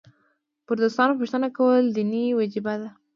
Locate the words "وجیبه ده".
2.39-2.89